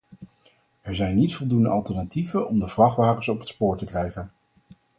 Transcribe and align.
Er 0.81 0.95
zijn 0.95 1.15
niet 1.15 1.35
voldoende 1.35 1.69
alternatieven 1.69 2.47
om 2.47 2.59
de 2.59 2.67
vrachtwagens 2.67 3.27
op 3.27 3.39
het 3.39 3.47
spoor 3.47 3.77
te 3.77 3.85
krijgen. 3.85 4.31